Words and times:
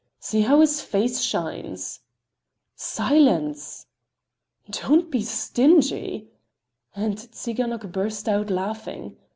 "See 0.17 0.41
how 0.41 0.61
his 0.61 0.81
face 0.81 1.21
shines." 1.21 1.99
"Silence!" 2.75 3.85
"Don't 4.71 5.11
be 5.11 5.21
stingy!" 5.21 6.27
And 6.95 7.19
Tsiganok 7.19 7.91
burst 7.91 8.27
out 8.27 8.49
laughing. 8.49 9.17